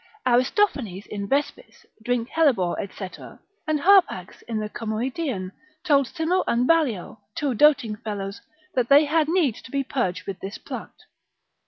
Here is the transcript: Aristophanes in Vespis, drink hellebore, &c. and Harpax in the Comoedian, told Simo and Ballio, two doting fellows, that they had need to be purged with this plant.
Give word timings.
Aristophanes 0.25 1.05
in 1.05 1.27
Vespis, 1.27 1.85
drink 2.03 2.29
hellebore, 2.29 2.75
&c. 2.91 3.07
and 3.67 3.79
Harpax 3.81 4.41
in 4.47 4.57
the 4.57 4.67
Comoedian, 4.67 5.51
told 5.83 6.07
Simo 6.07 6.43
and 6.47 6.67
Ballio, 6.67 7.19
two 7.35 7.53
doting 7.53 7.95
fellows, 7.97 8.41
that 8.73 8.89
they 8.89 9.05
had 9.05 9.27
need 9.29 9.53
to 9.57 9.69
be 9.69 9.83
purged 9.83 10.25
with 10.25 10.39
this 10.39 10.57
plant. 10.57 11.03